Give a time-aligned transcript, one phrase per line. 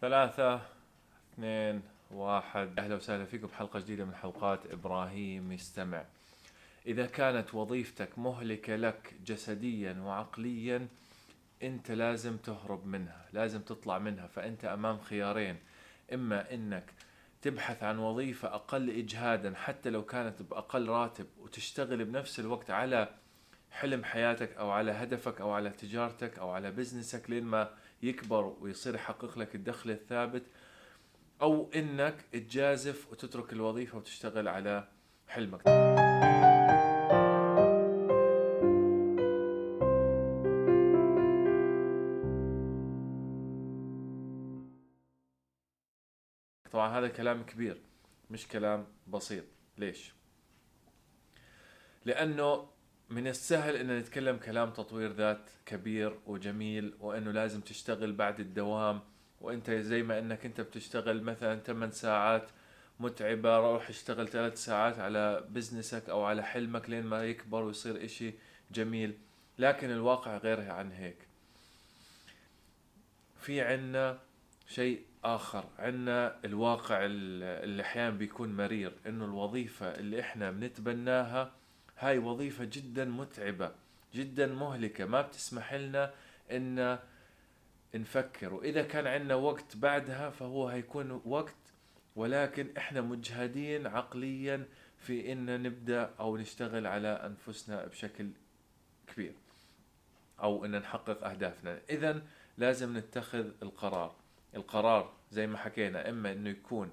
[0.00, 0.60] ثلاثة
[1.34, 2.78] اثنين واحد.
[2.78, 6.04] أهلا وسهلا فيكم بحلقة جديدة من حلقات إبراهيم يستمع.
[6.86, 10.88] إذا كانت وظيفتك مهلكة لك جسديا وعقليا
[11.62, 14.26] أنت لازم تهرب منها لازم تطلع منها.
[14.26, 15.56] فأنت أمام خيارين
[16.12, 16.92] إما أنك
[17.42, 23.08] تبحث عن وظيفة أقل إجهادا حتى لو كانت بأقل راتب وتشتغل بنفس الوقت على
[23.70, 27.70] حلم حياتك أو على هدفك أو على تجارتك أو على بزنسك لين ما
[28.02, 30.42] يكبر ويصير يحقق لك الدخل الثابت
[31.42, 34.88] أو إنك تجازف وتترك الوظيفة وتشتغل على
[35.28, 35.62] حلمك.
[46.70, 47.80] طبعا هذا كلام كبير
[48.30, 49.44] مش كلام بسيط.
[49.78, 50.14] ليش؟
[52.04, 52.68] لأنه
[53.10, 59.00] من السهل إن نتكلم كلام تطوير ذات كبير وجميل وإنه لازم تشتغل بعد الدوام.
[59.40, 62.50] وإنت زي ما إنك إنت بتشتغل مثلا 8 ساعات
[63.00, 68.34] متعبة روح اشتغل ثلاث ساعات على بزنسك أو على حلمك لين ما يكبر ويصير إشي
[68.70, 69.14] جميل.
[69.58, 71.16] لكن الواقع غير عن هيك.
[73.40, 74.18] في عنا
[74.66, 75.64] شيء آخر.
[75.78, 81.52] عنا الواقع اللي أحيانا بيكون مرير إنه الوظيفة اللي إحنا بنتبناها
[82.00, 83.72] هاي وظيفة جدا متعبة
[84.14, 85.04] جدا مهلكة.
[85.04, 86.14] ما بتسمح لنا
[86.50, 86.98] إن
[87.94, 88.54] نفكر.
[88.54, 91.56] وإذا كان عندنا وقت بعدها فهو هيكون وقت
[92.16, 94.66] ولكن إحنا مجهدين عقليا
[94.98, 98.30] في إن نبدأ أو نشتغل على أنفسنا بشكل
[99.06, 99.32] كبير
[100.42, 101.80] أو إن نحقق أهدافنا.
[101.90, 102.22] اذا
[102.58, 104.14] لازم نتخذ القرار.
[104.54, 106.90] القرار زي ما حكينا إما إنه يكون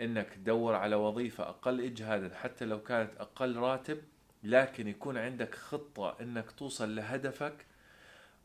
[0.00, 3.98] إنك تدور على وظيفة أقل اجهادا حتى لو كانت أقل راتب
[4.42, 7.66] لكن يكون عندك خطة إنك توصل لهدفك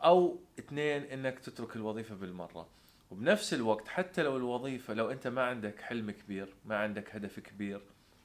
[0.03, 2.67] أو اثنين إنك تترك الوظيفة بالمرة.
[3.11, 7.81] وبنفس الوقت حتى لو الوظيفة لو أنت ما عندك حلم كبير ما عندك هدف كبير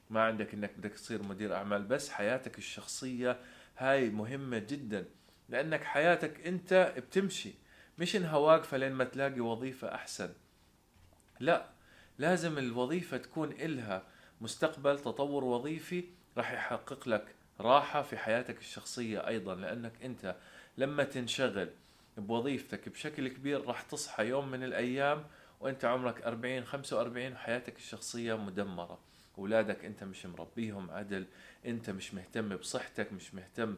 [0.09, 3.39] ما عندك إنك بدك تصير مدير أعمال بس حياتك الشخصية
[3.77, 5.05] هاي مهمة جدا
[5.49, 7.53] لأنك حياتك أنت بتمشي.
[7.97, 10.29] مش إنها واقفة لين ما تلاقي وظيفة أحسن.
[11.39, 11.69] لا
[12.19, 14.03] لازم الوظيفة تكون إلها
[14.41, 16.03] مستقبل تطور وظيفي
[16.37, 20.35] راح يحقق لك راحة في حياتك الشخصية أيضا لأنك أنت
[20.77, 21.69] لما تنشغل
[22.17, 25.23] بوظيفتك بشكل كبير راح تصحى يوم من الأيام
[25.59, 28.99] وأنت عمرك 40 45 وحياتك الشخصية مدمرة.
[29.37, 31.25] أولادك أنت مش مربيهم عدل
[31.65, 33.75] أنت مش مهتم بصحتك مش مهتم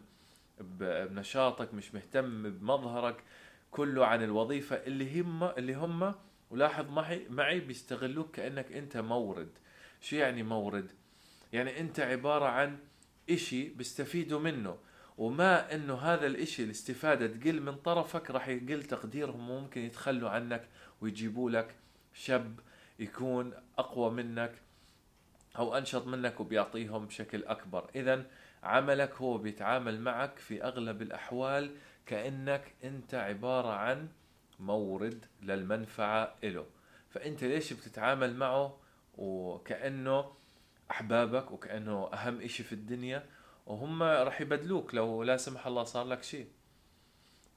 [0.60, 3.24] بنشاطك مش مهتم بمظهرك
[3.72, 6.16] كله عن الوظيفة اللي هم اللي هم
[6.50, 9.50] ولاحظ معي معي بيستغلوك كأنك أنت مورد.
[10.02, 10.92] شو يعني مورد؟
[11.54, 12.78] يعني أنت عبارة عن
[13.30, 14.78] إشي بيستفيدوا منه.
[15.18, 20.68] وما إنه هذا الإشي الاستفادة تقل من طرفك راح يقل تقديرهم وممكن يتخلوا عنك
[21.02, 21.76] ويجيبوا لك
[22.14, 22.60] شاب
[23.00, 24.54] يكون أقوى منك
[25.58, 27.90] أو أنشط منك وبيعطيهم بشكل أكبر.
[27.96, 28.26] اذا
[28.64, 34.10] عملك هو بيتعامل معك في أغلب الأحوال كأنك أنت عبارة عن
[34.60, 36.66] مورد للمنفعة له
[37.10, 38.78] فأنت ليش بتتعامل معه؟
[39.18, 40.32] وكأنه
[40.92, 43.26] أحبابك وكأنه أهم إشي في الدنيا
[43.66, 44.96] وهم راح يبدلوك.
[44.96, 46.48] لو لا سمح الله صار لك شيء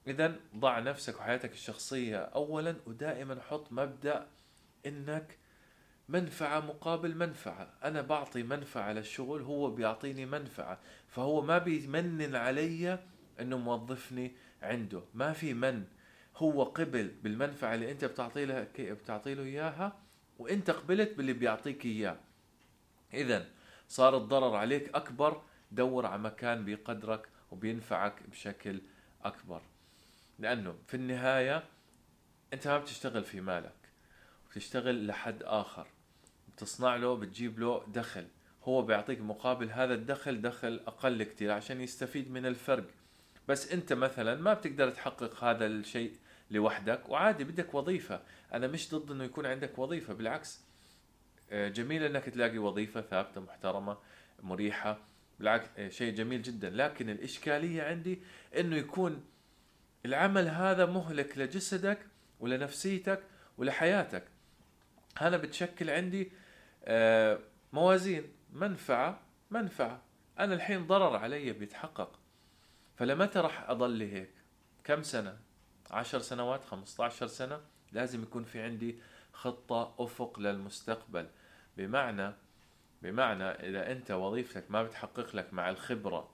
[0.06, 4.26] اذا ضع نفسك وحياتك الشخصية اولا ودائما حط مبدأ
[4.86, 5.38] إنك
[6.08, 7.72] منفعة مقابل منفعة.
[7.84, 10.80] أنا بعطي منفعة للشغل هو بيعطيني منفعة.
[11.08, 12.98] فهو ما بيمنن علي
[13.40, 15.02] أنه موظفني عنده.
[15.14, 15.84] ما في من
[16.36, 19.98] هو قبل بالمنفعة اللي أنت بتعطي له بتعطي له إياها
[20.38, 22.16] وأنت قبلت باللي بيعطيك إياه.
[23.16, 23.46] إذا
[23.88, 25.42] صار الضرر عليك أكبر.
[25.72, 28.80] دور على مكان بيقدرك وبينفعك بشكل
[29.24, 29.62] أكبر.
[30.38, 31.64] لأنه في النهاية
[32.52, 33.74] أنت ما بتشتغل في مالك
[34.50, 35.86] بتشتغل لحد آخر.
[36.48, 38.26] بتصنع له بتجيب له دخل.
[38.64, 42.86] هو بيعطيك مقابل هذا الدخل دخل أقل كتير عشان يستفيد من الفرق.
[43.48, 46.12] بس أنت مثلا ما بتقدر تحقق هذا الشيء
[46.50, 48.22] لوحدك وعادي بدك وظيفة.
[48.52, 50.65] أنا مش ضد إنه يكون عندك وظيفة بالعكس.
[51.52, 53.98] جميل إنك تلاقي وظيفة ثابتة محترمة
[54.42, 54.98] مريحة.
[55.38, 56.70] بالعكس إيه، شيء جميل جدا.
[56.70, 58.22] لكن الإشكالية عندي
[58.58, 59.24] أنه يكون
[60.04, 61.98] العمل هذا مهلك لجسدك
[62.40, 63.22] ولنفسيتك
[63.58, 64.24] ولحياتك.
[65.18, 66.32] هذا بتشكل عندي
[66.84, 67.38] آه،
[67.72, 69.20] موازين منفعة
[69.50, 70.02] منفعة.
[70.38, 72.18] أنا الحين ضرر علي بيتحقق.
[72.96, 74.30] فلمتى راح أضل هيك؟
[74.84, 75.38] كم سنة؟
[75.90, 77.60] عشر سنوات؟ خمسة عشر سنة؟
[77.92, 78.96] لازم يكون في عندي
[79.32, 81.26] خطة أفق للمستقبل.
[81.76, 82.32] بمعنى
[83.02, 86.30] بمعنى إذا أنت وظيفتك ما بتحقق لك مع الخبرة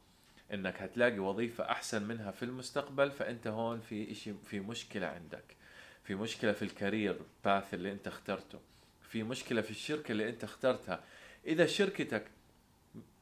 [0.52, 5.56] إنك هتلاقي وظيفة أحسن منها في المستقبل فأنت هون في اشي في مشكلة عندك.
[6.04, 8.60] في مشكلة في ال career path اللي أنت اخترته.
[9.02, 11.04] في مشكلة في الشركة اللي أنت اخترتها.
[11.46, 12.24] إذا شركتك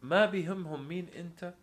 [0.02, 1.54] ما بيهمهم مين أنت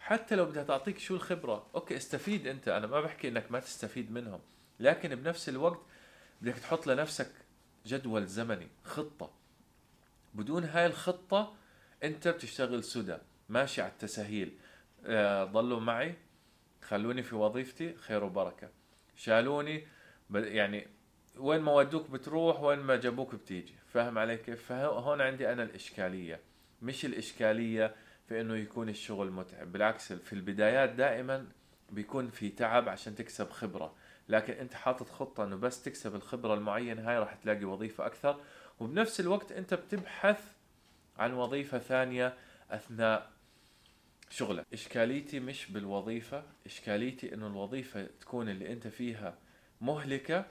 [0.00, 2.68] حتى لو بدها تعطيك شو الخبرة okay استفيد أنت.
[2.68, 4.40] أنا ما بحكي إنك ما تستفيد منهم.
[4.80, 5.80] لكن بنفس الوقت
[6.42, 7.30] بدك تحط لنفسك
[7.86, 9.30] جدول زمني خطة.
[10.34, 11.54] بدون هاي الخطة
[12.04, 13.16] أنت بتشتغل سدى
[13.48, 14.58] ماشي على التسهيل
[15.06, 16.14] آه، ضلوا معي
[16.82, 18.68] خلوني في وظيفتي خير وبركة.
[19.16, 19.86] شالوني
[20.34, 20.86] يعني
[21.36, 23.74] وين ما ودوك بتروح وين ما جابوك بتيجي.
[23.92, 26.40] فاهم علي كيف؟ فهون عندي أنا الإشكالية.
[26.82, 27.94] مش الإشكالية
[28.28, 31.46] في إنه يكون الشغل متعب بالعكس في البدايات دائما
[31.92, 33.94] بيكون في تعب عشان تكسب خبرة.
[34.28, 38.40] لكن أنت حاطط خطة إنه بس تكسب الخبرة المعينة هاي راح تلاقي وظيفة أكثر.
[38.80, 40.40] وبنفس الوقت أنت بتبحث
[41.18, 42.34] عن وظيفة ثانية
[42.70, 43.30] أثناء
[44.30, 44.66] شغلك.
[44.72, 49.38] إشكاليتي مش بالوظيفة إشكاليتي إنه الوظيفة تكون اللي أنت فيها
[49.80, 50.44] مهلكة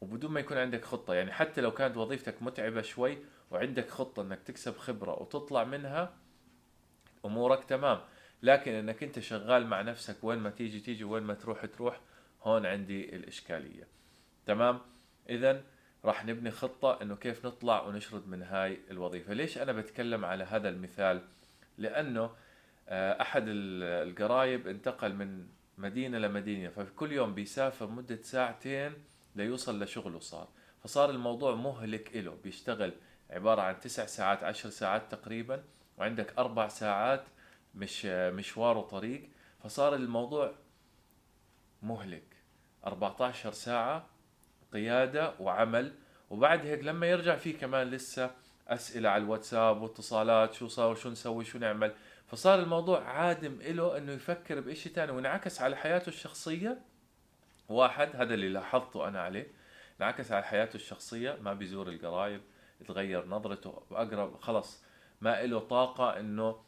[0.00, 1.14] وبدون ما يكون عندك خطة.
[1.14, 3.18] يعني حتى لو كانت وظيفتك متعبة شوي
[3.50, 6.14] وعندك خطة إنك تكسب خبرة وتطلع منها
[7.24, 8.00] أمورك تمام.
[8.42, 12.00] لكن إنك أنت شغال مع نفسك وين ما تيجي تيجي وين ما تروح تروح
[12.42, 13.88] هون عندي الإشكالية.
[14.46, 14.80] تمام؟
[15.28, 15.62] اذا
[16.04, 19.32] راح نبني خطة إنه كيف نطلع ونشرد من هاي الوظيفة.
[19.32, 21.22] ليش أنا بتكلم على هذا المثال؟
[21.78, 22.30] لأنه
[22.88, 25.46] آه، أحد القرايب انتقل من
[25.78, 28.92] مدينة لمدينه فكل يوم بيسافر مدة ساعتين
[29.36, 30.48] ليوصل لشغله صار.
[30.84, 32.92] فصار الموضوع مهلك له بيشتغل
[33.30, 35.64] عبارة عن تسع ساعات عشر ساعات تقريبا
[35.98, 37.24] وعندك أربع ساعات
[37.74, 39.30] مش مشوار وطريق
[39.62, 40.52] فصار الموضوع
[41.82, 42.36] مهلك.
[42.86, 44.06] 14 ساعة
[44.72, 45.94] قيادة وعمل
[46.30, 48.30] وبعد هيك لما يرجع في كمان لسه
[48.68, 51.94] أسئلة على الواتساب واتصالات شو صار وشو نسوي شو نعمل.
[52.26, 56.80] فصار الموضوع عادم له إنه يفكر بشيء ثاني وانعكس على حياته الشخصية.
[57.68, 59.52] واحد هذا اللي لاحظته أنا عليه
[60.00, 62.40] انعكس على حياته الشخصية ما بيزور القرايب
[62.80, 64.84] يتغير نظرته أقرب خلص
[65.20, 66.60] ما له طاقة إنه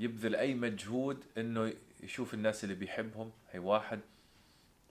[0.00, 4.00] يبذل أي مجهود إنه يشوف الناس اللي بيحبهم هي واحد.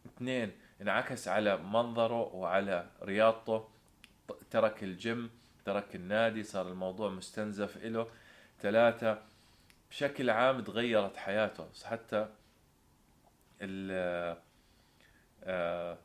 [0.05, 0.51] اثنين
[0.81, 3.67] انعكس على منظره وعلى رياضته.
[4.51, 5.29] ترك الجيم
[5.65, 8.07] ترك النادي صار الموضوع مستنزف له
[8.59, 9.21] ثلاثة
[9.89, 11.67] بشكل عام تغيرت حياته.
[11.85, 12.29] حتى
[13.61, 14.39] ال
[15.43, 15.97] آه،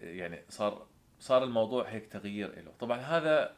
[0.00, 0.86] يعني صار
[1.20, 3.56] صار الموضوع هيك تغيير له طبعا هذا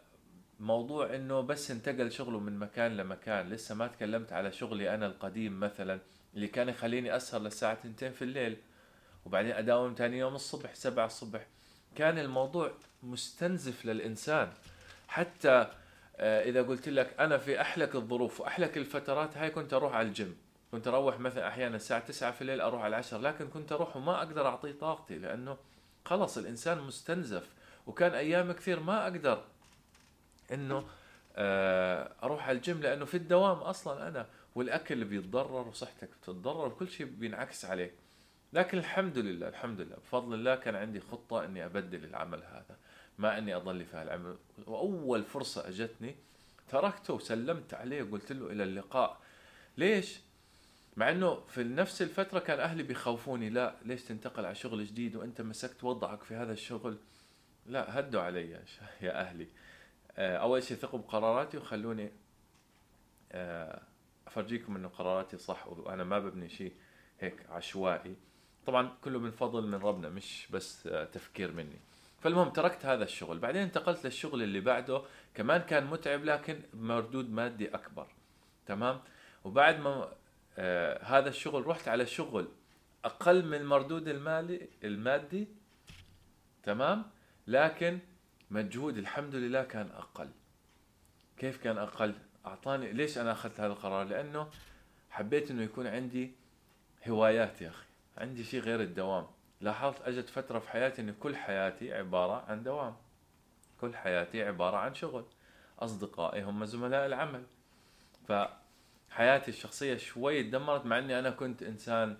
[0.61, 3.49] موضوع إنه بس انتقل شغله من مكان لمكان.
[3.49, 6.01] لسه ما تكلمت على شغلي أنا القديم مثلا
[6.35, 8.57] اللي كان يخليني أسهر للساعة 2 في الليل
[9.25, 11.47] وبعدين أداوم ثاني يوم الصبح 7 الصبح.
[11.97, 12.73] كان الموضوع
[13.03, 14.53] مستنزف للإنسان.
[15.09, 15.67] حتى
[16.17, 20.37] آه، إذا قلت لك أنا في أحلك الظروف وأحلك الفترات هاي كنت أروح على الجيم.
[20.73, 24.19] كنت أروح مثلا أحيانا الساعة 9 في الليل أروح على العشر لكن كنت أروح وما
[24.19, 25.57] أقدر أعطيه طاقتي لأنه
[26.05, 27.49] خلص الإنسان مستنزف.
[27.87, 29.45] وكان أيام كثير ما أقدر
[30.53, 30.85] إنه
[31.37, 37.07] آه، أروح على الجيم لأنه في الدوام أصلا أنا والأكل بيتضرر وصحتك بتتضرر وكل شيء
[37.07, 37.93] بينعكس عليك.
[38.53, 42.77] لكن الحمد لله الحمد لله بفضل الله كان عندي خطة إني أبدل العمل هذا
[43.19, 44.37] ما إني أضل في هالعمل.
[44.67, 46.17] وأول فرصة أجتني
[46.69, 49.21] تركته وسلمت عليه وقلت له إلى اللقاء.
[49.79, 50.21] ليش؟
[50.97, 55.41] مع إنه في نفس الفترة كان أهلي بيخوفوني لا ليش تنتقل على شغل جديد وأنت
[55.41, 56.97] مسكت وضعك في هذا الشغل؟
[57.67, 58.61] لا هدوا علي
[59.01, 59.47] يا أهلي.
[60.19, 62.11] أول شيء ثقوا بقراراتي وخلوني
[63.33, 63.83] آه،
[64.27, 66.73] أفرجيكم إنه قراراتي صح وأنا ما ببني شيء
[67.21, 68.17] هيك عشوائي.
[68.67, 71.81] طبعا كله من فضل من ربنا مش بس آه، تفكير مني.
[72.21, 73.39] فالمهم تركت هذا الشغل.
[73.39, 75.03] بعدين انتقلت للشغل اللي بعده.
[75.35, 78.07] كمان كان متعب لكن مردود مادي أكبر.
[78.67, 79.01] تمام؟
[79.45, 80.13] وبعد ما
[80.59, 82.49] آه هذا الشغل رحت على شغل
[83.05, 85.49] أقل من المردود المالي المادي.
[86.63, 87.05] تمام؟
[87.47, 87.99] لكن
[88.51, 90.29] مجهود الحمد لله كان أقل.
[91.39, 92.15] كيف كان أقل؟
[92.47, 94.51] اعطاني ليش أنا أخذت هذا القرار؟ لأنه
[95.11, 96.33] حبيت إنه يكون عندي
[97.09, 97.87] هوايات يا أخي.
[98.19, 99.27] عندي شيء غير الدوام.
[99.61, 102.97] لاحظت اجت فترة في حياتي إن كل حياتي عبارة عن دوام.
[103.81, 105.25] كل حياتي عبارة عن شغل.
[105.79, 107.43] أصدقائي هم زملاء العمل.
[108.29, 112.17] فحياتي الشخصية شوي تدمرت مع إني أنا كنت إنسان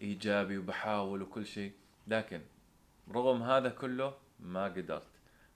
[0.00, 1.72] إيجابي وبحاول وكل شيء.
[2.06, 2.40] لكن
[3.10, 5.02] رغم هذا كله ما قدرت.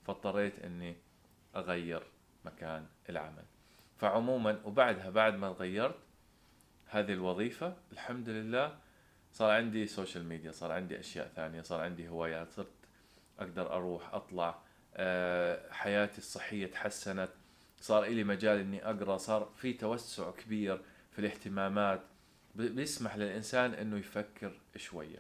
[0.07, 0.97] فاضطريت إني
[1.57, 2.03] أغير
[2.45, 3.45] مكان العمل.
[3.99, 5.95] فعموما وبعدها بعد ما غيرت
[6.87, 8.79] هذه الوظيفة الحمد لله
[9.33, 12.67] صار عندي social media صار عندي أشياء ثانية صار عندي هوايات صرت
[13.39, 14.59] أقدر أروح أطلع
[14.95, 17.29] آه، حياتي الصحية تحسنت
[17.81, 20.81] صار لي مجال إني أقرأ صار في توسع كبير
[21.13, 22.01] في الاهتمامات
[22.55, 25.19] بيسمح للإنسان إنه يفكر شوية.